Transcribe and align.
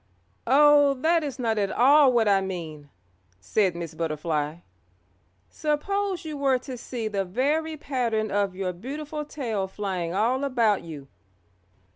"Oh, 0.47 0.95
that 0.95 1.23
is 1.23 1.37
not 1.37 1.59
at 1.59 1.71
all 1.71 2.11
what 2.11 2.27
I 2.27 2.41
mean," 2.41 2.89
said 3.39 3.75
Miss 3.75 3.93
Butterfly. 3.93 4.55
"Suppose 5.47 6.25
you 6.25 6.37
were 6.37 6.57
to 6.57 6.75
see 6.75 7.07
the 7.07 7.23
very 7.23 7.77
pattern 7.77 8.31
of 8.31 8.55
your 8.55 8.73
beautiful 8.73 9.23
tail 9.23 9.67
flying 9.67 10.11
all 10.11 10.43
about 10.43 10.81
you. 10.81 11.07